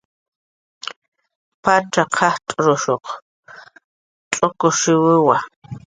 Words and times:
Patzaq 1.63 2.11
jajch'urun 2.19 2.99
chukushuwiwa 4.33 5.37